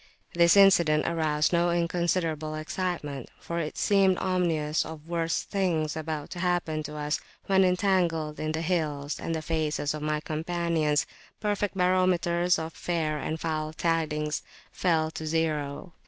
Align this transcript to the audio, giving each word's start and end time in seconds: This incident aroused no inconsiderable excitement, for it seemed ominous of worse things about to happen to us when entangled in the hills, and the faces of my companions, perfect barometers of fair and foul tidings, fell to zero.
This 0.33 0.57
incident 0.57 1.07
aroused 1.07 1.53
no 1.53 1.69
inconsiderable 1.69 2.55
excitement, 2.55 3.29
for 3.39 3.59
it 3.59 3.77
seemed 3.77 4.17
ominous 4.17 4.83
of 4.83 5.07
worse 5.07 5.43
things 5.43 5.95
about 5.95 6.31
to 6.31 6.39
happen 6.39 6.81
to 6.81 6.95
us 6.97 7.19
when 7.45 7.63
entangled 7.63 8.39
in 8.39 8.51
the 8.51 8.63
hills, 8.63 9.19
and 9.19 9.35
the 9.35 9.43
faces 9.43 9.93
of 9.93 10.01
my 10.01 10.19
companions, 10.19 11.05
perfect 11.39 11.77
barometers 11.77 12.57
of 12.57 12.73
fair 12.73 13.19
and 13.19 13.39
foul 13.39 13.73
tidings, 13.73 14.41
fell 14.71 15.11
to 15.11 15.27
zero. 15.27 15.93